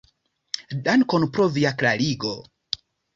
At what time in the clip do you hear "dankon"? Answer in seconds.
0.87-1.25